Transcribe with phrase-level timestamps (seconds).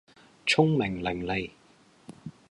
[0.47, 1.51] 聰明伶俐